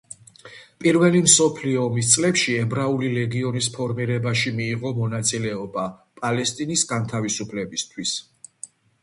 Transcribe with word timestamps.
პირველი 0.83 1.19
მსოფლიო 1.25 1.83
ომის 1.89 2.09
წლებში 2.13 2.55
ებრაული 2.61 3.11
ლეგიონის 3.17 3.67
ფორმირებაში 3.75 4.55
მიიღო 4.61 4.95
მონაწილება 5.03 5.85
პალესტინის 6.23 6.89
განთავისუფლებისთვის. 6.95 8.17